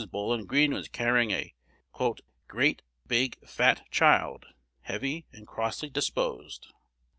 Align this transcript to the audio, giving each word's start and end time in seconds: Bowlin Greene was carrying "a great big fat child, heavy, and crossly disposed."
Bowlin 0.11 0.47
Greene 0.47 0.73
was 0.73 0.87
carrying 0.87 1.29
"a 1.29 1.53
great 2.47 2.81
big 3.05 3.37
fat 3.47 3.83
child, 3.91 4.47
heavy, 4.81 5.27
and 5.31 5.45
crossly 5.45 5.91
disposed." 5.91 6.73